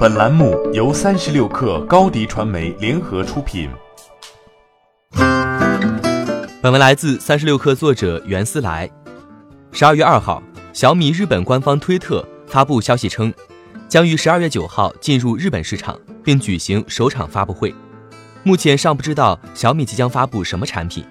[0.00, 3.68] 本栏目由三十六氪高低传媒联合出品。
[6.62, 8.88] 本文来自三十六氪作者袁思来。
[9.72, 10.42] 十二月二号，
[10.72, 13.30] 小米日本官方推特发布消息称，
[13.90, 17.74] 将于十二月九号进入日本市场，并举行首场发布会。
[18.42, 21.04] 目前尚不知道小米即将发布什么产品。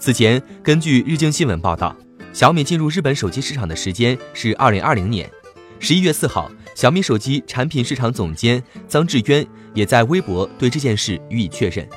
[0.00, 1.94] 此前，根据日经新闻报道，
[2.32, 5.30] 小米进入日本手机市场的时间是二零二零年
[5.78, 6.50] 十一月四号。
[6.76, 11.88] 小米手机产品市场总监臧志渊也在微博对这件事予以确认。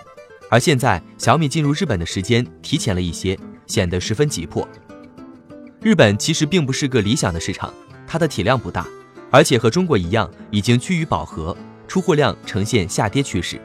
[0.50, 4.66] 而现在，小米进入日本的时间提前了一些，显得十分急迫。
[5.82, 7.74] 日本其实并不是个理想的市场，
[8.08, 8.88] 它的体量不大，
[9.30, 11.56] 而且和中国一样已经趋于饱和，
[11.86, 13.60] 出货量呈现下跌趋势。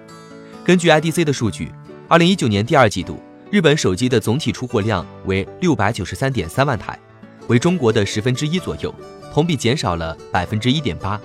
[0.65, 1.71] 根据 IDC 的数据，
[2.09, 3.23] 二零一九年第二季度。
[3.53, 6.99] 日本手机的总体出货量为六百九十三点三万台，
[7.47, 8.93] 为中国的十分之一左右，
[9.35, 11.21] 同比减少了百分之一点八。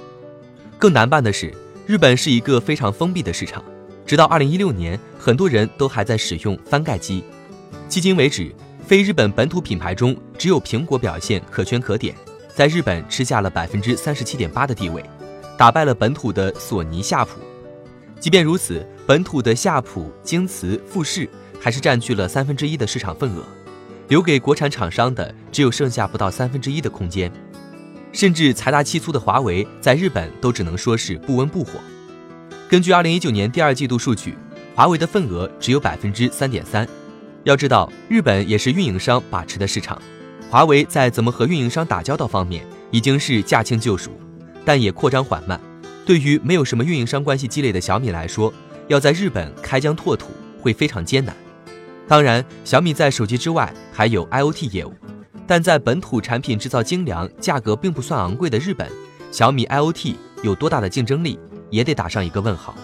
[0.79, 1.53] 更难办的是，
[1.85, 3.63] 日本是一个非常封闭的市场，
[4.03, 7.23] 直到二零一六年，很多人都还在使用翻盖机。
[7.87, 8.51] 迄今为止，
[8.83, 12.15] 非日本本土品牌中只有苹果表现可圈可点，
[12.55, 15.05] 在日本吃下了百分之三十七点八的地位，
[15.55, 17.39] 打败了本土的索尼、夏普。
[18.19, 21.29] 即便如此，本土的夏普、京瓷、富士。
[21.61, 23.43] 还是占据了三分之一的市场份额，
[24.07, 27.29] 留给国产厂商的只有剩下不到三分之一的空间，
[28.11, 31.79] 甚至财大气粗的华为在日本都只能说是不温不火。
[32.67, 34.37] 根据二零一九年第二季度数据，
[34.75, 36.87] 华为的份额只有百分之三点三。
[37.43, 39.99] 要知道，日本也是运营商把持的市场，
[40.49, 44.11] 华为在怎么和运营商打交道方面已经是驾轻就熟，
[44.65, 45.59] 但也扩张缓慢。
[46.05, 48.53] 对于没有什么运营商关系积累的小米来说，
[48.87, 51.35] 要在日本开疆拓土会非常艰难。
[52.07, 54.91] 当然，小米在手机之外还有 IoT 业务，
[55.49, 58.87] 但在本土产品制造精良、价格并不算昂贵的日本，
[59.31, 61.39] 小米 IoT 有多大的竞争力，
[61.71, 62.75] 也得打上一个问号。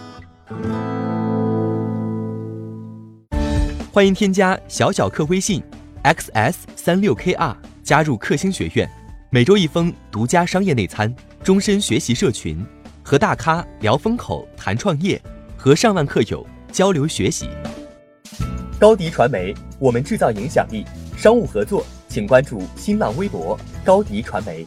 [3.92, 5.62] 欢迎添加小小客微信
[6.02, 8.90] xs 三六 kr 加入克星学院，
[9.30, 12.66] 每周一封独家商业内参，终身学习社群，
[13.00, 15.22] 和大咖聊风口、谈创业，
[15.56, 17.48] 和上万客友交流学习。
[18.80, 20.84] 高迪传媒，我们制造影响力。
[21.16, 24.66] 商务合作，请关注新浪微博高迪传媒。